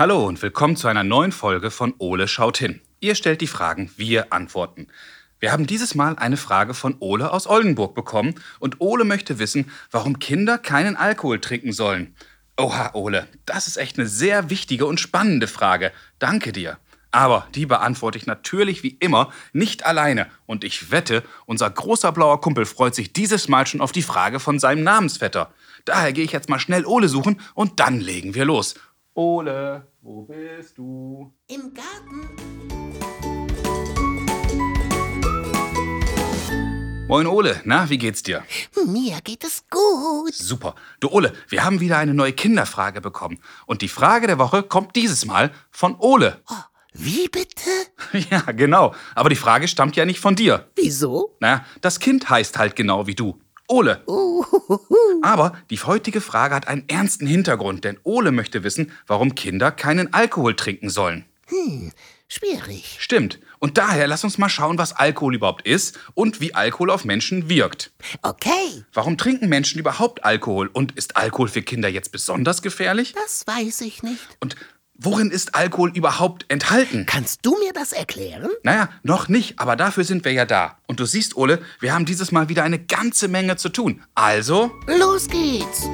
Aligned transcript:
Hallo 0.00 0.26
und 0.26 0.40
willkommen 0.40 0.76
zu 0.76 0.88
einer 0.88 1.04
neuen 1.04 1.30
Folge 1.30 1.70
von 1.70 1.92
Ole 1.98 2.26
schaut 2.26 2.56
hin. 2.56 2.80
Ihr 3.00 3.14
stellt 3.14 3.42
die 3.42 3.46
Fragen, 3.46 3.90
wir 3.98 4.32
antworten. 4.32 4.86
Wir 5.40 5.52
haben 5.52 5.66
dieses 5.66 5.94
Mal 5.94 6.16
eine 6.16 6.38
Frage 6.38 6.72
von 6.72 6.96
Ole 7.00 7.30
aus 7.30 7.46
Oldenburg 7.46 7.94
bekommen 7.94 8.34
und 8.60 8.80
Ole 8.80 9.04
möchte 9.04 9.38
wissen, 9.38 9.70
warum 9.90 10.18
Kinder 10.18 10.56
keinen 10.56 10.96
Alkohol 10.96 11.38
trinken 11.38 11.74
sollen. 11.74 12.14
Oha, 12.56 12.94
Ole, 12.94 13.28
das 13.44 13.66
ist 13.66 13.76
echt 13.76 13.98
eine 13.98 14.08
sehr 14.08 14.48
wichtige 14.48 14.86
und 14.86 15.00
spannende 15.00 15.46
Frage. 15.46 15.92
Danke 16.18 16.52
dir. 16.52 16.78
Aber 17.10 17.46
die 17.54 17.66
beantworte 17.66 18.16
ich 18.16 18.24
natürlich 18.24 18.82
wie 18.82 18.96
immer 19.00 19.30
nicht 19.52 19.84
alleine. 19.84 20.28
Und 20.46 20.64
ich 20.64 20.90
wette, 20.90 21.22
unser 21.44 21.68
großer 21.68 22.10
blauer 22.12 22.40
Kumpel 22.40 22.64
freut 22.64 22.94
sich 22.94 23.12
dieses 23.12 23.48
Mal 23.48 23.66
schon 23.66 23.82
auf 23.82 23.92
die 23.92 24.00
Frage 24.00 24.40
von 24.40 24.58
seinem 24.58 24.82
Namensvetter. 24.82 25.52
Daher 25.84 26.14
gehe 26.14 26.24
ich 26.24 26.32
jetzt 26.32 26.48
mal 26.48 26.58
schnell 26.58 26.86
Ole 26.86 27.08
suchen 27.08 27.38
und 27.52 27.80
dann 27.80 28.00
legen 28.00 28.34
wir 28.34 28.46
los. 28.46 28.76
Ole, 29.14 29.86
wo 30.02 30.22
bist 30.22 30.78
du? 30.78 31.32
Im 31.48 31.74
Garten. 31.74 32.28
Moin 37.08 37.26
Ole, 37.26 37.60
na, 37.64 37.90
wie 37.90 37.98
geht's 37.98 38.22
dir? 38.22 38.44
Mir 38.86 39.20
geht 39.22 39.42
es 39.42 39.64
gut. 39.68 40.32
Super. 40.32 40.76
Du 41.00 41.08
Ole, 41.08 41.32
wir 41.48 41.64
haben 41.64 41.80
wieder 41.80 41.98
eine 41.98 42.14
neue 42.14 42.32
Kinderfrage 42.32 43.00
bekommen. 43.00 43.40
Und 43.66 43.82
die 43.82 43.88
Frage 43.88 44.28
der 44.28 44.38
Woche 44.38 44.62
kommt 44.62 44.94
dieses 44.94 45.24
Mal 45.24 45.50
von 45.70 45.96
Ole. 45.98 46.40
Oh, 46.48 46.54
wie 46.92 47.28
bitte? 47.28 47.70
Ja, 48.30 48.40
genau. 48.52 48.94
Aber 49.14 49.28
die 49.28 49.36
Frage 49.36 49.68
stammt 49.68 49.96
ja 49.96 50.04
nicht 50.04 50.20
von 50.20 50.34
dir. 50.34 50.68
Wieso? 50.76 51.36
Na, 51.40 51.64
das 51.80 52.00
Kind 52.00 52.30
heißt 52.30 52.58
halt 52.58 52.74
genau 52.76 53.06
wie 53.06 53.14
du. 53.14 53.40
Ole. 53.70 54.04
Aber 55.22 55.52
die 55.70 55.78
heutige 55.78 56.20
Frage 56.20 56.54
hat 56.54 56.68
einen 56.68 56.84
ernsten 56.88 57.26
Hintergrund, 57.26 57.84
denn 57.84 57.98
Ole 58.02 58.32
möchte 58.32 58.64
wissen, 58.64 58.92
warum 59.06 59.34
Kinder 59.34 59.70
keinen 59.70 60.12
Alkohol 60.12 60.54
trinken 60.56 60.90
sollen. 60.90 61.24
Hm, 61.46 61.92
schwierig. 62.28 62.96
Stimmt. 63.00 63.38
Und 63.58 63.76
daher 63.76 64.06
lass 64.06 64.24
uns 64.24 64.38
mal 64.38 64.48
schauen, 64.48 64.78
was 64.78 64.92
Alkohol 64.94 65.34
überhaupt 65.34 65.66
ist 65.66 65.98
und 66.14 66.40
wie 66.40 66.54
Alkohol 66.54 66.90
auf 66.90 67.04
Menschen 67.04 67.48
wirkt. 67.48 67.92
Okay, 68.22 68.84
Warum 68.94 69.18
trinken 69.18 69.48
Menschen 69.48 69.78
überhaupt 69.78 70.24
Alkohol? 70.24 70.68
Und 70.72 70.92
ist 70.92 71.16
Alkohol 71.16 71.48
für 71.48 71.62
Kinder 71.62 71.88
jetzt 71.88 72.10
besonders 72.12 72.62
gefährlich? 72.62 73.12
das 73.12 73.46
weiß 73.46 73.82
ich 73.82 74.02
nicht. 74.02 74.20
Und 74.40 74.56
worin 75.02 75.30
ist 75.30 75.54
Alkohol 75.54 75.90
überhaupt 75.94 76.44
enthalten? 76.48 77.06
Kannst 77.06 77.40
du 77.42 77.56
mir 77.58 77.72
das 77.72 77.92
erklären? 77.92 78.50
Naja, 78.62 78.90
noch 79.02 79.28
nicht, 79.28 79.58
aber 79.58 79.74
dafür 79.76 80.04
sind 80.04 80.24
wir 80.24 80.32
ja 80.32 80.44
da. 80.44 80.76
Und 80.86 81.00
du 81.00 81.06
siehst, 81.06 81.36
Ole, 81.36 81.60
wir 81.80 81.94
haben 81.94 82.04
dieses 82.04 82.32
Mal 82.32 82.48
wieder 82.48 82.62
eine 82.64 82.78
ganze 82.78 83.28
Menge 83.28 83.56
zu 83.56 83.70
tun. 83.70 84.02
Also, 84.14 84.70
Los 84.86 85.28
geht's. 85.28 85.88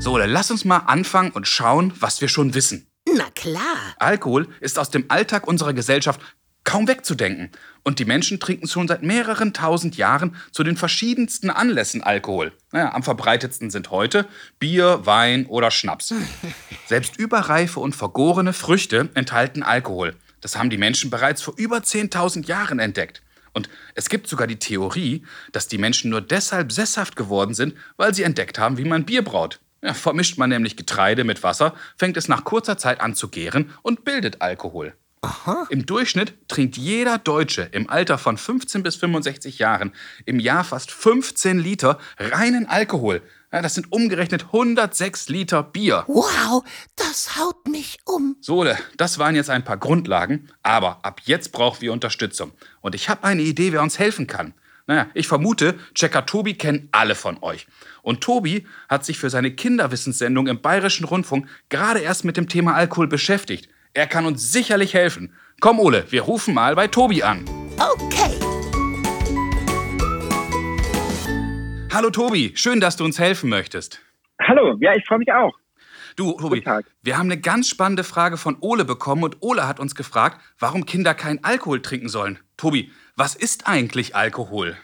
so, 0.00 0.12
Ole, 0.12 0.26
lass 0.26 0.50
uns 0.50 0.64
mal 0.64 0.78
anfangen 0.78 1.30
und 1.30 1.46
schauen, 1.48 1.92
was 1.98 2.20
wir 2.20 2.28
schon 2.28 2.54
wissen. 2.54 2.86
Na 3.16 3.30
klar. 3.34 3.62
Alkohol 3.98 4.48
ist 4.60 4.78
aus 4.78 4.90
dem 4.90 5.04
Alltag 5.08 5.46
unserer 5.46 5.72
Gesellschaft 5.72 6.20
kaum 6.64 6.88
wegzudenken. 6.88 7.50
Und 7.82 7.98
die 7.98 8.06
Menschen 8.06 8.40
trinken 8.40 8.66
schon 8.66 8.88
seit 8.88 9.02
mehreren 9.02 9.52
tausend 9.52 9.96
Jahren 9.96 10.36
zu 10.50 10.64
den 10.64 10.76
verschiedensten 10.76 11.50
Anlässen 11.50 12.02
Alkohol. 12.02 12.52
Naja, 12.72 12.94
am 12.94 13.02
verbreitetsten 13.02 13.70
sind 13.70 13.90
heute 13.90 14.26
Bier, 14.58 15.00
Wein 15.04 15.46
oder 15.46 15.70
Schnaps. 15.70 16.14
Selbst 16.86 17.18
überreife 17.18 17.80
und 17.80 17.94
vergorene 17.94 18.54
Früchte 18.54 19.10
enthalten 19.14 19.62
Alkohol. 19.62 20.16
Das 20.40 20.56
haben 20.56 20.70
die 20.70 20.78
Menschen 20.78 21.10
bereits 21.10 21.42
vor 21.42 21.54
über 21.56 21.78
10.000 21.78 22.46
Jahren 22.46 22.78
entdeckt. 22.78 23.22
Und 23.52 23.68
es 23.94 24.08
gibt 24.08 24.26
sogar 24.26 24.46
die 24.46 24.58
Theorie, 24.58 25.24
dass 25.52 25.68
die 25.68 25.78
Menschen 25.78 26.10
nur 26.10 26.20
deshalb 26.20 26.72
sesshaft 26.72 27.16
geworden 27.16 27.54
sind, 27.54 27.74
weil 27.96 28.14
sie 28.14 28.24
entdeckt 28.24 28.58
haben, 28.58 28.78
wie 28.78 28.84
man 28.84 29.04
Bier 29.04 29.22
braut. 29.22 29.60
Ja, 29.82 29.94
vermischt 29.94 30.38
man 30.38 30.48
nämlich 30.48 30.76
Getreide 30.76 31.24
mit 31.24 31.42
Wasser, 31.42 31.74
fängt 31.96 32.16
es 32.16 32.26
nach 32.26 32.44
kurzer 32.44 32.78
Zeit 32.78 33.00
an 33.00 33.14
zu 33.14 33.28
gären 33.28 33.70
und 33.82 34.04
bildet 34.04 34.40
Alkohol. 34.40 34.94
Im 35.70 35.86
Durchschnitt 35.86 36.34
trinkt 36.48 36.76
jeder 36.76 37.18
Deutsche 37.18 37.62
im 37.72 37.88
Alter 37.88 38.18
von 38.18 38.36
15 38.36 38.82
bis 38.82 38.96
65 38.96 39.58
Jahren 39.58 39.92
im 40.24 40.40
Jahr 40.40 40.64
fast 40.64 40.90
15 40.90 41.58
Liter 41.58 41.98
reinen 42.18 42.66
Alkohol. 42.66 43.22
Ja, 43.52 43.62
das 43.62 43.74
sind 43.74 43.92
umgerechnet 43.92 44.46
106 44.46 45.28
Liter 45.28 45.62
Bier. 45.62 46.04
Wow, 46.08 46.64
das 46.96 47.38
haut 47.38 47.68
mich 47.68 47.98
um. 48.04 48.36
So, 48.40 48.66
das 48.96 49.18
waren 49.18 49.36
jetzt 49.36 49.50
ein 49.50 49.64
paar 49.64 49.76
Grundlagen, 49.76 50.48
aber 50.62 51.04
ab 51.04 51.20
jetzt 51.24 51.52
brauchen 51.52 51.80
wir 51.80 51.92
Unterstützung. 51.92 52.52
Und 52.80 52.94
ich 52.96 53.08
habe 53.08 53.22
eine 53.22 53.42
Idee, 53.42 53.72
wer 53.72 53.82
uns 53.82 53.98
helfen 53.98 54.26
kann. 54.26 54.54
Naja, 54.86 55.06
ich 55.14 55.28
vermute, 55.28 55.78
Checker 55.94 56.26
Tobi 56.26 56.54
kennen 56.54 56.88
alle 56.92 57.14
von 57.14 57.42
euch. 57.42 57.66
Und 58.02 58.20
Tobi 58.20 58.66
hat 58.88 59.04
sich 59.04 59.18
für 59.18 59.30
seine 59.30 59.52
Kinderwissenssendung 59.52 60.46
im 60.46 60.60
Bayerischen 60.60 61.04
Rundfunk 61.04 61.48
gerade 61.70 62.00
erst 62.00 62.24
mit 62.24 62.36
dem 62.36 62.48
Thema 62.48 62.74
Alkohol 62.74 63.06
beschäftigt. 63.06 63.68
Er 63.96 64.08
kann 64.08 64.26
uns 64.26 64.50
sicherlich 64.50 64.92
helfen. 64.92 65.32
Komm, 65.60 65.78
Ole, 65.78 66.04
wir 66.10 66.22
rufen 66.22 66.52
mal 66.52 66.74
bei 66.74 66.88
Tobi 66.88 67.22
an. 67.22 67.44
Okay. 67.78 68.40
Hallo 71.92 72.10
Tobi, 72.10 72.50
schön, 72.56 72.80
dass 72.80 72.96
du 72.96 73.04
uns 73.04 73.20
helfen 73.20 73.48
möchtest. 73.48 74.00
Hallo, 74.42 74.76
ja, 74.80 74.94
ich 74.96 75.06
freue 75.06 75.18
mich 75.18 75.32
auch. 75.32 75.56
Du, 76.16 76.32
Tobi, 76.32 76.56
Guten 76.56 76.64
Tag. 76.64 76.86
wir 77.02 77.16
haben 77.16 77.30
eine 77.30 77.40
ganz 77.40 77.68
spannende 77.68 78.02
Frage 78.02 78.36
von 78.36 78.56
Ole 78.60 78.84
bekommen 78.84 79.22
und 79.22 79.36
Ole 79.42 79.68
hat 79.68 79.78
uns 79.78 79.94
gefragt, 79.94 80.40
warum 80.58 80.86
Kinder 80.86 81.14
keinen 81.14 81.44
Alkohol 81.44 81.80
trinken 81.80 82.08
sollen. 82.08 82.40
Tobi, 82.56 82.90
was 83.14 83.36
ist 83.36 83.68
eigentlich 83.68 84.16
Alkohol? 84.16 84.76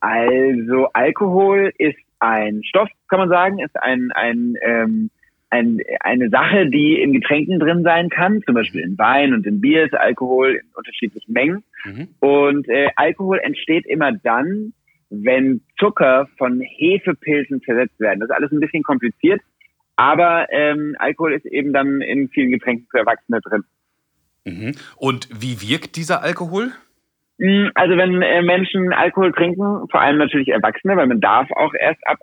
Also 0.00 0.88
Alkohol 0.94 1.72
ist 1.78 1.98
ein 2.18 2.62
Stoff, 2.64 2.88
kann 3.08 3.20
man 3.20 3.28
sagen, 3.28 3.60
ist 3.60 3.80
ein, 3.80 4.10
ein, 4.16 4.56
ähm, 4.62 5.10
ein, 5.50 5.78
eine 6.00 6.28
Sache, 6.30 6.68
die 6.68 7.00
in 7.00 7.12
Getränken 7.12 7.58
drin 7.58 7.82
sein 7.82 8.10
kann, 8.10 8.42
zum 8.42 8.54
Beispiel 8.54 8.82
in 8.82 8.98
Wein 8.98 9.32
und 9.32 9.46
in 9.46 9.60
Bier 9.60 9.84
ist 9.84 9.94
Alkohol 9.94 10.60
in 10.62 10.68
unterschiedlichen 10.74 11.32
Mengen. 11.32 11.64
Mhm. 11.84 12.08
Und 12.20 12.68
äh, 12.68 12.88
Alkohol 12.96 13.38
entsteht 13.38 13.86
immer 13.86 14.12
dann, 14.12 14.72
wenn 15.10 15.62
Zucker 15.78 16.28
von 16.36 16.60
Hefepilzen 16.60 17.62
zersetzt 17.62 17.98
werden. 17.98 18.20
Das 18.20 18.28
ist 18.28 18.34
alles 18.34 18.52
ein 18.52 18.60
bisschen 18.60 18.82
kompliziert, 18.82 19.40
aber 19.96 20.46
ähm, 20.50 20.94
Alkohol 20.98 21.32
ist 21.32 21.46
eben 21.46 21.72
dann 21.72 22.02
in 22.02 22.28
vielen 22.28 22.50
Getränken 22.50 22.86
für 22.90 22.98
Erwachsene 22.98 23.40
drin. 23.40 23.64
Mhm. 24.44 24.74
Und 24.96 25.28
wie 25.32 25.60
wirkt 25.62 25.96
dieser 25.96 26.22
Alkohol? 26.22 26.72
Mm, 27.38 27.68
Also 27.74 27.96
wenn 27.96 28.20
äh, 28.20 28.42
Menschen 28.42 28.92
Alkohol 28.92 29.32
trinken, 29.32 29.88
vor 29.90 30.00
allem 30.00 30.18
natürlich 30.18 30.48
Erwachsene, 30.48 30.96
weil 30.96 31.06
man 31.06 31.20
darf 31.20 31.50
auch 31.52 31.72
erst 31.74 32.06
ab 32.06 32.18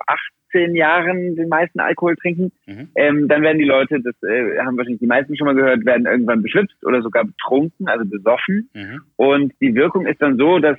18 0.48 0.74
Jahren 0.74 1.36
den 1.36 1.48
meisten 1.48 1.80
Alkohol 1.80 2.16
trinken, 2.16 2.52
Mhm. 2.66 2.88
ähm, 2.94 3.28
dann 3.28 3.42
werden 3.42 3.58
die 3.58 3.64
Leute, 3.64 4.00
das 4.00 4.14
äh, 4.22 4.58
haben 4.58 4.76
wahrscheinlich 4.76 5.00
die 5.00 5.06
meisten 5.06 5.36
schon 5.36 5.46
mal 5.46 5.54
gehört, 5.54 5.84
werden 5.84 6.06
irgendwann 6.06 6.42
beschwipst 6.42 6.84
oder 6.84 7.02
sogar 7.02 7.24
betrunken, 7.24 7.88
also 7.88 8.04
besoffen. 8.04 8.70
Mhm. 8.74 9.02
Und 9.16 9.52
die 9.60 9.74
Wirkung 9.74 10.06
ist 10.06 10.20
dann 10.20 10.36
so, 10.36 10.58
dass 10.58 10.78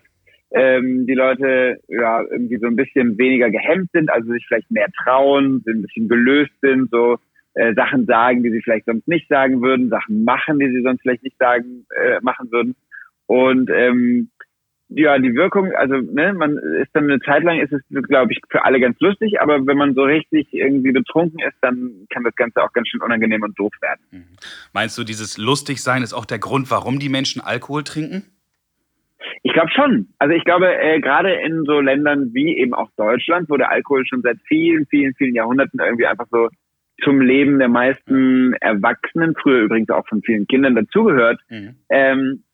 ähm, 0.52 1.06
die 1.06 1.14
Leute 1.14 1.80
ja 1.88 2.22
irgendwie 2.22 2.58
so 2.58 2.68
ein 2.68 2.76
bisschen 2.76 3.18
weniger 3.18 3.50
gehemmt 3.50 3.90
sind, 3.92 4.10
also 4.10 4.32
sich 4.32 4.46
vielleicht 4.48 4.72
mehr 4.72 4.88
trauen, 5.04 5.62
sind 5.66 5.80
ein 5.80 5.82
bisschen 5.82 6.08
gelöst 6.08 6.54
sind, 6.62 6.90
so 6.90 7.18
äh, 7.54 7.74
Sachen 7.74 8.06
sagen, 8.06 8.44
die 8.44 8.52
sie 8.52 8.62
vielleicht 8.62 8.86
sonst 8.86 9.08
nicht 9.08 9.28
sagen 9.28 9.62
würden, 9.62 9.90
Sachen 9.90 10.24
machen, 10.24 10.60
die 10.60 10.72
sie 10.72 10.82
sonst 10.84 11.02
vielleicht 11.02 11.24
nicht 11.24 11.38
sagen 11.38 11.86
äh, 12.02 12.20
machen 12.22 12.50
würden. 12.52 12.76
Und 13.26 13.70
ähm, 13.74 14.30
ja, 14.90 15.18
die 15.20 15.36
Wirkung, 15.36 15.74
also 15.74 15.96
ne, 15.96 16.34
man 16.34 16.58
ist 16.58 16.90
dann 16.94 17.06
eine 17.06 17.20
Zeit 17.20 17.44
lang 17.44 17.60
ist 17.60 17.74
es, 17.74 17.82
glaube 17.90 18.32
ich, 18.32 18.40
für 18.50 18.64
alle 18.64 18.80
ganz 18.80 19.00
lustig, 19.00 19.42
aber 19.42 19.66
wenn 19.68 19.78
man 19.78 19.94
so 19.94 20.04
richtig 20.04 20.54
irgendwie 20.54 20.92
betrunken 20.92 21.40
ist, 21.40 21.58
dann 21.62 22.08
kann 22.10 22.24
das 22.24 22.36
Ganze 22.36 22.64
auch 22.64 22.72
ganz 22.72 22.88
schön 22.88 23.02
unangenehm 23.02 23.44
und 23.44 23.58
doof 23.60 23.74
werden. 23.82 24.00
Mhm. 24.12 24.38
Meinst 24.74 24.98
du, 24.98 25.04
dieses 25.04 25.38
Lustigsein 25.38 26.04
ist 26.04 26.14
auch 26.14 26.26
der 26.26 26.40
Grund, 26.40 26.72
warum 26.72 27.00
die 27.00 27.10
Menschen 27.10 27.42
Alkohol 27.42 27.84
trinken? 27.84 28.24
Ich 29.44 29.54
glaube 29.54 29.72
schon. 29.72 30.08
Also 30.20 30.36
ich 30.36 30.44
glaube, 30.46 30.74
äh, 30.74 31.00
gerade 31.02 31.34
in 31.34 31.64
so 31.66 31.80
Ländern 31.82 32.34
wie 32.34 32.58
eben 32.58 32.74
auch 32.74 32.90
Deutschland, 32.96 33.50
wo 33.50 33.58
der 33.58 33.72
Alkohol 33.72 34.06
schon 34.06 34.22
seit 34.22 34.38
vielen, 34.48 34.86
vielen, 34.88 35.14
vielen 35.16 35.36
Jahrhunderten 35.36 35.80
irgendwie 35.80 36.08
einfach 36.08 36.28
so 36.32 36.50
zum 37.04 37.22
Leben 37.22 37.60
der 37.60 37.68
meisten 37.68 38.54
Erwachsenen, 38.54 39.36
früher 39.36 39.62
übrigens 39.62 39.90
auch 39.90 40.08
von 40.08 40.22
vielen 40.22 40.48
Kindern 40.48 40.76
dazugehört, 40.76 41.40
Mhm. 41.50 41.76
ähm, 41.90 42.44
äh, 42.44 42.47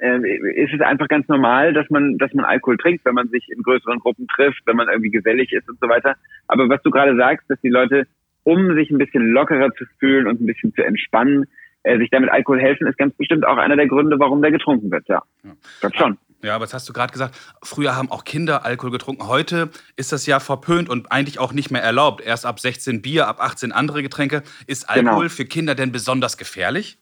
ist 0.00 0.72
es 0.72 0.80
einfach 0.80 1.08
ganz 1.08 1.28
normal, 1.28 1.72
dass 1.72 1.88
man, 1.90 2.16
dass 2.18 2.32
man 2.32 2.44
Alkohol 2.44 2.78
trinkt, 2.78 3.04
wenn 3.04 3.14
man 3.14 3.28
sich 3.28 3.48
in 3.50 3.62
größeren 3.62 3.98
Gruppen 3.98 4.26
trifft, 4.28 4.62
wenn 4.66 4.76
man 4.76 4.88
irgendwie 4.88 5.10
gesellig 5.10 5.52
ist 5.52 5.68
und 5.68 5.78
so 5.80 5.88
weiter. 5.88 6.16
Aber 6.48 6.68
was 6.68 6.82
du 6.82 6.90
gerade 6.90 7.16
sagst, 7.16 7.48
dass 7.50 7.60
die 7.60 7.68
Leute, 7.68 8.06
um 8.44 8.74
sich 8.74 8.90
ein 8.90 8.98
bisschen 8.98 9.30
lockerer 9.32 9.70
zu 9.74 9.84
fühlen 9.98 10.26
und 10.26 10.40
ein 10.40 10.46
bisschen 10.46 10.72
zu 10.74 10.82
entspannen, 10.82 11.44
äh, 11.82 11.98
sich 11.98 12.10
damit 12.10 12.30
Alkohol 12.30 12.60
helfen, 12.60 12.86
ist 12.86 12.98
ganz 12.98 13.14
bestimmt 13.14 13.46
auch 13.46 13.56
einer 13.58 13.76
der 13.76 13.88
Gründe, 13.88 14.18
warum 14.18 14.40
der 14.42 14.50
getrunken 14.50 14.90
wird, 14.90 15.06
ja. 15.08 15.22
Ja. 15.44 15.50
Glaub 15.80 15.96
schon. 15.96 16.18
Ja, 16.42 16.54
aber 16.54 16.64
jetzt 16.64 16.72
hast 16.72 16.88
du 16.88 16.94
gerade 16.94 17.12
gesagt, 17.12 17.34
früher 17.62 17.94
haben 17.96 18.10
auch 18.10 18.24
Kinder 18.24 18.64
Alkohol 18.64 18.90
getrunken. 18.92 19.28
Heute 19.28 19.68
ist 19.96 20.12
das 20.12 20.24
ja 20.24 20.40
verpönt 20.40 20.88
und 20.88 21.12
eigentlich 21.12 21.38
auch 21.38 21.52
nicht 21.52 21.70
mehr 21.70 21.82
erlaubt. 21.82 22.22
Erst 22.24 22.46
ab 22.46 22.58
16 22.60 23.02
Bier, 23.02 23.28
ab 23.28 23.40
18 23.42 23.72
andere 23.72 24.02
Getränke. 24.02 24.42
Ist 24.66 24.88
Alkohol 24.88 25.24
Genau. 25.24 25.28
für 25.28 25.44
Kinder 25.44 25.74
denn 25.74 25.92
besonders 25.92 26.38
gefährlich? 26.38 26.96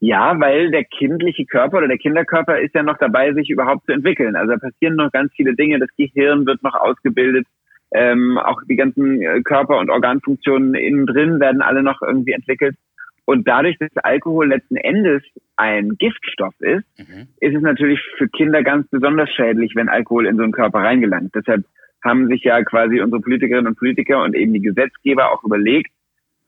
Ja, 0.00 0.38
weil 0.40 0.70
der 0.70 0.84
kindliche 0.84 1.44
Körper 1.46 1.78
oder 1.78 1.88
der 1.88 1.98
Kinderkörper 1.98 2.60
ist 2.60 2.74
ja 2.74 2.82
noch 2.82 2.98
dabei, 2.98 3.32
sich 3.32 3.50
überhaupt 3.50 3.86
zu 3.86 3.92
entwickeln. 3.92 4.36
Also 4.36 4.52
da 4.52 4.58
passieren 4.58 4.96
noch 4.96 5.10
ganz 5.12 5.32
viele 5.34 5.54
Dinge. 5.54 5.78
Das 5.78 5.90
Gehirn 5.96 6.46
wird 6.46 6.62
noch 6.62 6.74
ausgebildet. 6.74 7.46
Ähm, 7.90 8.38
auch 8.38 8.60
die 8.68 8.76
ganzen 8.76 9.22
äh, 9.22 9.40
Körper- 9.42 9.78
und 9.78 9.90
Organfunktionen 9.90 10.74
innen 10.74 11.06
drin 11.06 11.40
werden 11.40 11.62
alle 11.62 11.82
noch 11.82 12.02
irgendwie 12.02 12.32
entwickelt. 12.32 12.76
Und 13.24 13.46
dadurch, 13.46 13.76
dass 13.78 13.90
Alkohol 14.02 14.48
letzten 14.48 14.76
Endes 14.76 15.22
ein 15.56 15.96
Giftstoff 15.98 16.54
ist, 16.60 16.84
Mhm. 16.98 17.28
ist 17.40 17.54
es 17.56 17.62
natürlich 17.62 18.00
für 18.16 18.28
Kinder 18.28 18.62
ganz 18.62 18.88
besonders 18.88 19.30
schädlich, 19.30 19.72
wenn 19.74 19.88
Alkohol 19.88 20.26
in 20.26 20.36
so 20.36 20.42
einen 20.42 20.52
Körper 20.52 20.78
reingelangt. 20.78 21.34
Deshalb 21.34 21.64
haben 22.04 22.28
sich 22.28 22.42
ja 22.44 22.62
quasi 22.62 23.00
unsere 23.00 23.20
Politikerinnen 23.20 23.66
und 23.66 23.78
Politiker 23.78 24.22
und 24.22 24.34
eben 24.34 24.52
die 24.52 24.62
Gesetzgeber 24.62 25.32
auch 25.32 25.42
überlegt, 25.44 25.90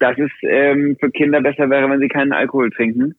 dass 0.01 0.19
es 0.19 0.31
ähm, 0.43 0.97
für 0.99 1.11
Kinder 1.11 1.41
besser 1.41 1.71
wäre, 1.71 1.89
wenn 1.89 2.01
sie 2.01 2.09
keinen 2.09 2.33
Alkohol 2.33 2.71
trinken. 2.71 3.15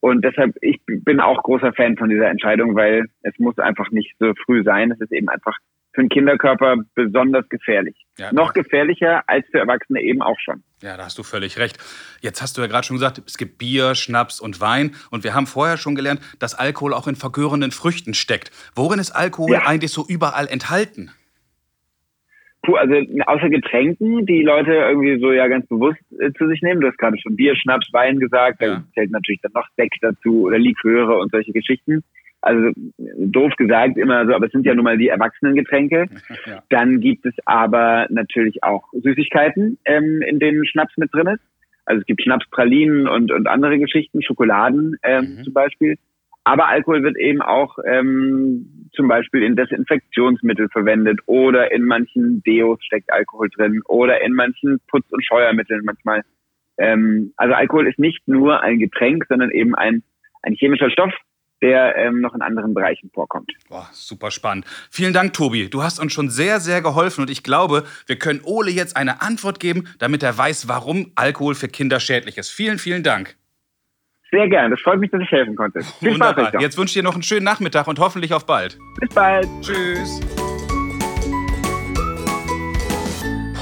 Und 0.00 0.22
deshalb, 0.22 0.54
ich 0.60 0.78
bin 0.86 1.18
auch 1.20 1.42
großer 1.42 1.72
Fan 1.72 1.96
von 1.96 2.10
dieser 2.10 2.28
Entscheidung, 2.28 2.74
weil 2.76 3.06
es 3.22 3.32
muss 3.38 3.58
einfach 3.58 3.90
nicht 3.90 4.14
so 4.18 4.34
früh 4.44 4.62
sein. 4.62 4.90
Es 4.90 5.00
ist 5.00 5.12
eben 5.12 5.30
einfach 5.30 5.56
für 5.94 6.02
den 6.02 6.10
Kinderkörper 6.10 6.76
besonders 6.94 7.48
gefährlich. 7.48 7.96
Ja, 8.18 8.32
Noch 8.32 8.52
gefährlicher 8.52 9.22
als 9.28 9.46
für 9.50 9.60
Erwachsene 9.60 10.02
eben 10.02 10.20
auch 10.20 10.38
schon. 10.40 10.62
Ja, 10.82 10.96
da 10.98 11.04
hast 11.04 11.16
du 11.16 11.22
völlig 11.22 11.58
recht. 11.58 11.78
Jetzt 12.20 12.42
hast 12.42 12.58
du 12.58 12.60
ja 12.62 12.66
gerade 12.66 12.84
schon 12.84 12.96
gesagt, 12.96 13.22
es 13.24 13.38
gibt 13.38 13.58
Bier, 13.58 13.94
Schnaps 13.94 14.40
und 14.40 14.60
Wein. 14.60 14.94
Und 15.10 15.24
wir 15.24 15.34
haben 15.34 15.46
vorher 15.46 15.76
schon 15.78 15.94
gelernt, 15.94 16.20
dass 16.40 16.54
Alkohol 16.54 16.92
auch 16.92 17.06
in 17.06 17.14
vergörenden 17.16 17.70
Früchten 17.70 18.12
steckt. 18.12 18.50
Worin 18.74 18.98
ist 18.98 19.12
Alkohol 19.12 19.52
Ja. 19.52 19.66
eigentlich 19.66 19.92
so 19.92 20.04
überall 20.06 20.48
enthalten? 20.48 21.12
Puh, 22.64 22.76
also 22.76 22.94
außer 23.26 23.50
Getränken, 23.50 24.26
die 24.26 24.42
Leute 24.42 24.72
irgendwie 24.72 25.18
so 25.20 25.32
ja 25.32 25.48
ganz 25.48 25.66
bewusst 25.68 26.00
äh, 26.18 26.32
zu 26.32 26.48
sich 26.48 26.62
nehmen. 26.62 26.80
Du 26.80 26.88
hast 26.88 26.98
gerade 26.98 27.18
schon 27.18 27.36
Bier, 27.36 27.54
Schnaps, 27.56 27.92
Wein 27.92 28.18
gesagt. 28.18 28.62
Da 28.62 28.66
Ja. 28.66 28.84
zählt 28.94 29.10
natürlich 29.10 29.40
dann 29.42 29.52
noch 29.54 29.68
Sekt 29.76 29.98
dazu 30.00 30.44
oder 30.46 30.58
Liköre 30.58 31.18
und 31.18 31.30
solche 31.30 31.52
Geschichten. 31.52 32.02
Also 32.40 32.70
doof 32.98 33.52
gesagt 33.56 33.96
immer 33.96 34.26
so, 34.26 34.34
aber 34.34 34.46
es 34.46 34.52
sind 34.52 34.66
ja 34.66 34.74
nun 34.74 34.84
mal 34.84 34.98
die 34.98 35.08
Erwachsenengetränke. 35.08 36.06
Ja. 36.46 36.62
Dann 36.68 37.00
gibt 37.00 37.24
es 37.24 37.32
aber 37.46 38.06
natürlich 38.10 38.62
auch 38.62 38.84
Süßigkeiten, 38.92 39.78
ähm, 39.86 40.20
in 40.20 40.38
denen 40.38 40.66
Schnaps 40.66 40.94
mit 40.98 41.12
drin 41.14 41.26
ist. 41.28 41.40
Also 41.86 42.00
es 42.00 42.06
gibt 42.06 42.22
Schnapspralinen 42.22 43.08
und, 43.08 43.32
und 43.32 43.46
andere 43.46 43.78
Geschichten, 43.78 44.22
Schokoladen 44.22 44.96
ähm, 45.02 45.36
Mhm. 45.38 45.44
zum 45.44 45.52
Beispiel. 45.54 45.96
Aber 46.44 46.68
Alkohol 46.68 47.02
wird 47.02 47.16
eben 47.16 47.40
auch 47.40 47.78
ähm, 47.86 48.90
zum 48.94 49.08
Beispiel 49.08 49.42
in 49.42 49.56
Desinfektionsmittel 49.56 50.68
verwendet 50.68 51.20
oder 51.26 51.72
in 51.72 51.84
manchen 51.84 52.42
Deos 52.42 52.78
steckt 52.84 53.12
Alkohol 53.12 53.48
drin 53.48 53.80
oder 53.86 54.20
in 54.20 54.34
manchen 54.34 54.78
Putz- 54.88 55.10
und 55.10 55.24
Scheuermitteln 55.24 55.82
manchmal. 55.84 56.22
Ähm, 56.76 57.32
also 57.36 57.54
Alkohol 57.54 57.88
ist 57.88 57.98
nicht 57.98 58.26
nur 58.26 58.62
ein 58.62 58.78
Getränk, 58.78 59.24
sondern 59.28 59.50
eben 59.50 59.74
ein, 59.74 60.02
ein 60.42 60.54
chemischer 60.54 60.90
Stoff, 60.90 61.12
der 61.62 61.96
ähm, 61.96 62.20
noch 62.20 62.34
in 62.34 62.42
anderen 62.42 62.74
Bereichen 62.74 63.10
vorkommt. 63.14 63.50
Boah, 63.68 63.88
super 63.92 64.30
spannend. 64.30 64.66
Vielen 64.90 65.14
Dank, 65.14 65.32
Tobi. 65.32 65.70
Du 65.70 65.82
hast 65.82 65.98
uns 65.98 66.12
schon 66.12 66.28
sehr, 66.28 66.60
sehr 66.60 66.82
geholfen 66.82 67.22
und 67.22 67.30
ich 67.30 67.42
glaube, 67.42 67.84
wir 68.06 68.16
können 68.16 68.40
Ole 68.44 68.70
jetzt 68.70 68.96
eine 68.96 69.22
Antwort 69.22 69.60
geben, 69.60 69.88
damit 69.98 70.22
er 70.22 70.36
weiß, 70.36 70.68
warum 70.68 71.12
Alkohol 71.14 71.54
für 71.54 71.68
Kinder 71.68 72.00
schädlich 72.00 72.36
ist. 72.36 72.50
Vielen, 72.50 72.78
vielen 72.78 73.02
Dank. 73.02 73.36
Sehr 74.34 74.48
gern. 74.48 74.72
Das 74.72 74.80
freut 74.80 74.98
mich, 74.98 75.12
dass 75.12 75.22
ich 75.22 75.30
helfen 75.30 75.54
konnte. 75.54 75.78
Viel 75.78 75.86
Spaß 75.92 76.12
Wunderbar. 76.14 76.52
noch. 76.54 76.60
Jetzt 76.60 76.76
wünsche 76.76 76.90
ich 76.90 76.94
dir 76.94 77.04
noch 77.04 77.14
einen 77.14 77.22
schönen 77.22 77.44
Nachmittag 77.44 77.86
und 77.86 78.00
hoffentlich 78.00 78.34
auf 78.34 78.46
bald. 78.46 78.76
Bis 78.98 79.08
bald. 79.14 79.46
Tschüss. 79.60 80.20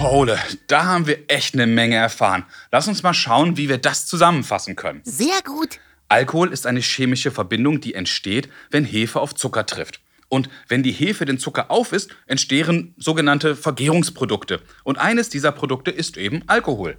Ole, 0.02 0.38
da 0.68 0.84
haben 0.86 1.06
wir 1.06 1.18
echt 1.28 1.52
eine 1.52 1.66
Menge 1.66 1.96
erfahren. 1.96 2.44
Lass 2.70 2.88
uns 2.88 3.02
mal 3.02 3.12
schauen, 3.12 3.58
wie 3.58 3.68
wir 3.68 3.76
das 3.76 4.06
zusammenfassen 4.06 4.74
können. 4.74 5.02
Sehr 5.04 5.42
gut. 5.44 5.78
Alkohol 6.08 6.50
ist 6.50 6.66
eine 6.66 6.80
chemische 6.80 7.30
Verbindung, 7.30 7.82
die 7.82 7.92
entsteht, 7.92 8.48
wenn 8.70 8.86
Hefe 8.86 9.20
auf 9.20 9.34
Zucker 9.34 9.66
trifft. 9.66 10.00
Und 10.30 10.48
wenn 10.68 10.82
die 10.82 10.92
Hefe 10.92 11.26
den 11.26 11.36
Zucker 11.36 11.70
aufisst, 11.70 12.16
entstehen 12.26 12.94
sogenannte 12.96 13.56
Vergärungsprodukte. 13.56 14.62
Und 14.84 14.96
eines 14.96 15.28
dieser 15.28 15.52
Produkte 15.52 15.90
ist 15.90 16.16
eben 16.16 16.42
Alkohol. 16.46 16.96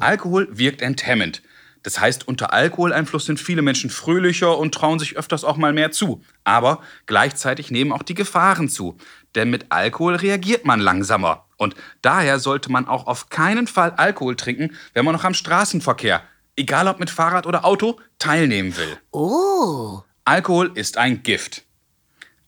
Alkohol 0.00 0.48
wirkt 0.50 0.82
enthemmend. 0.82 1.42
Das 1.82 1.98
heißt, 1.98 2.28
unter 2.28 2.52
Alkoholeinfluss 2.52 3.24
sind 3.24 3.40
viele 3.40 3.62
Menschen 3.62 3.90
fröhlicher 3.90 4.58
und 4.58 4.74
trauen 4.74 4.98
sich 4.98 5.16
öfters 5.16 5.44
auch 5.44 5.56
mal 5.56 5.72
mehr 5.72 5.90
zu. 5.90 6.22
Aber 6.44 6.80
gleichzeitig 7.06 7.70
nehmen 7.70 7.92
auch 7.92 8.02
die 8.02 8.14
Gefahren 8.14 8.68
zu. 8.68 8.98
Denn 9.34 9.50
mit 9.50 9.66
Alkohol 9.70 10.16
reagiert 10.16 10.64
man 10.64 10.80
langsamer. 10.80 11.46
Und 11.56 11.74
daher 12.02 12.38
sollte 12.38 12.70
man 12.70 12.86
auch 12.86 13.06
auf 13.06 13.28
keinen 13.28 13.66
Fall 13.66 13.92
Alkohol 13.92 14.36
trinken, 14.36 14.76
wenn 14.92 15.04
man 15.04 15.14
noch 15.14 15.24
am 15.24 15.34
Straßenverkehr, 15.34 16.22
egal 16.56 16.88
ob 16.88 17.00
mit 17.00 17.10
Fahrrad 17.10 17.46
oder 17.46 17.64
Auto, 17.64 17.98
teilnehmen 18.18 18.76
will. 18.76 18.98
Oh. 19.10 20.00
Alkohol 20.24 20.72
ist 20.74 20.98
ein 20.98 21.22
Gift. 21.22 21.64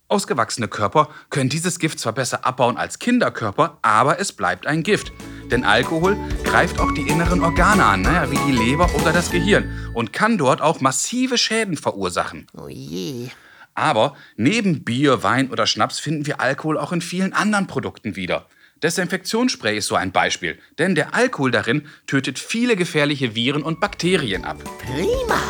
Ausgewachsene 0.08 0.68
Körper 0.68 1.08
können 1.30 1.48
dieses 1.48 1.78
Gift 1.78 1.98
zwar 1.98 2.12
besser 2.12 2.44
abbauen 2.44 2.76
als 2.76 2.98
Kinderkörper, 2.98 3.78
aber 3.80 4.20
es 4.20 4.32
bleibt 4.32 4.66
ein 4.66 4.82
Gift. 4.82 5.10
Denn 5.50 5.64
Alkohol 5.64 6.16
greift 6.44 6.80
auch 6.80 6.92
die 6.92 7.08
inneren 7.08 7.42
Organe 7.42 7.84
an, 7.84 8.02
naja, 8.02 8.30
wie 8.30 8.38
die 8.46 8.52
Leber 8.52 8.88
oder 8.94 9.12
das 9.12 9.30
Gehirn, 9.30 9.70
und 9.94 10.12
kann 10.12 10.38
dort 10.38 10.60
auch 10.60 10.80
massive 10.80 11.38
Schäden 11.38 11.76
verursachen. 11.76 12.46
Oh 12.56 12.68
je. 12.68 13.28
Aber 13.74 14.16
neben 14.36 14.84
Bier, 14.84 15.22
Wein 15.22 15.50
oder 15.50 15.66
Schnaps 15.66 15.98
finden 15.98 16.26
wir 16.26 16.40
Alkohol 16.40 16.78
auch 16.78 16.92
in 16.92 17.00
vielen 17.00 17.32
anderen 17.32 17.66
Produkten 17.66 18.16
wieder. 18.16 18.46
Desinfektionsspray 18.82 19.78
ist 19.78 19.86
so 19.86 19.94
ein 19.94 20.10
Beispiel, 20.10 20.58
denn 20.78 20.94
der 20.94 21.14
Alkohol 21.14 21.52
darin 21.52 21.86
tötet 22.06 22.38
viele 22.38 22.74
gefährliche 22.74 23.34
Viren 23.34 23.62
und 23.62 23.80
Bakterien 23.80 24.44
ab. 24.44 24.58
Prima. 24.78 25.40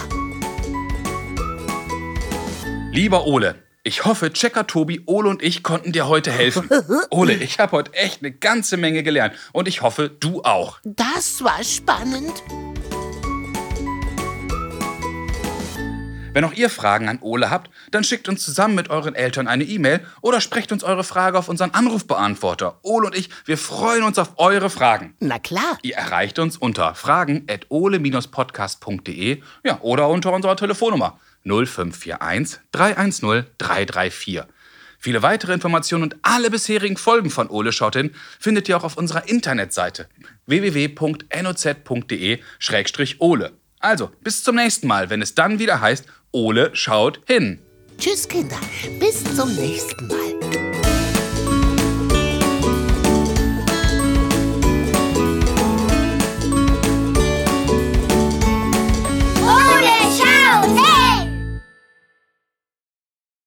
Lieber 2.93 3.27
Ole, 3.27 3.55
ich 3.85 4.05
hoffe, 4.05 4.33
Checker 4.33 4.65
Tobi, 4.67 5.03
Ole 5.07 5.29
und 5.29 5.43
ich 5.43 5.65
konnten 5.65 5.93
dir 5.93 6.07
heute 6.07 6.31
helfen. 6.31 6.69
Ole, 7.11 7.35
ich 7.35 7.59
habe 7.59 7.73
heute 7.73 7.93
echt 7.95 8.23
eine 8.23 8.31
ganze 8.31 8.77
Menge 8.77 9.03
gelernt 9.03 9.35
und 9.53 9.67
ich 9.67 9.83
hoffe, 9.83 10.09
du 10.09 10.43
auch. 10.43 10.79
Das 10.85 11.43
war 11.43 11.65
spannend. 11.65 12.33
Wenn 16.33 16.45
auch 16.45 16.53
ihr 16.55 16.71
Fragen 16.71 17.11
an 17.11 17.19
Ole 17.21 17.51
habt, 17.51 17.71
dann 17.91 18.05
schickt 18.05 18.27
uns 18.29 18.43
zusammen 18.43 18.75
mit 18.75 18.89
euren 18.89 19.15
Eltern 19.15 19.47
eine 19.49 19.65
E-Mail 19.65 20.01
oder 20.23 20.41
sprecht 20.41 20.73
uns 20.73 20.83
eure 20.83 21.05
Frage 21.05 21.39
auf 21.39 21.49
unseren 21.49 21.73
Anrufbeantworter. 21.73 22.79
Ole 22.83 23.09
und 23.09 23.15
ich, 23.15 23.29
wir 23.45 23.59
freuen 23.59 24.05
uns 24.05 24.19
auf 24.19 24.39
eure 24.39 24.71
Fragen. 24.71 25.15
Na 25.21 25.39
klar. 25.39 25.77
Ihr 25.83 25.97
erreicht 25.97 26.39
uns 26.39 26.57
unter 26.57 26.95
fragen.ole-podcast.de 26.95 29.43
ja, 29.65 29.79
oder 29.83 30.09
unter 30.09 30.33
unserer 30.33 30.57
Telefonnummer 30.57 31.19
0541 31.45 32.61
310 32.73 33.47
334. 33.59 34.43
Viele 34.99 35.23
weitere 35.23 35.53
Informationen 35.53 36.05
und 36.05 36.17
alle 36.23 36.51
bisherigen 36.51 36.97
Folgen 36.97 37.31
von 37.31 37.51
Ole 37.51 37.73
schaut 37.73 37.97
hin 37.97 38.15
findet 38.39 38.69
ihr 38.69 38.77
auch 38.77 38.85
auf 38.85 38.97
unserer 38.97 39.29
Internetseite 39.29 40.09
www.noz.de-ole. 40.47 41.23
Also, 43.81 44.11
bis 44.21 44.45
zum 44.45 44.55
nächsten 44.55 44.87
Mal, 44.87 45.11
wenn 45.11 45.21
es 45.21 45.35
dann 45.35 45.59
wieder 45.59 45.81
heißt, 45.81 46.07
Ole 46.31 46.71
schaut 46.75 47.21
hin. 47.27 47.59
Tschüss, 47.99 48.29
Kinder. 48.29 48.61
Bis 49.01 49.25
zum 49.37 49.53
nächsten 49.57 50.07
Mal. 50.07 50.72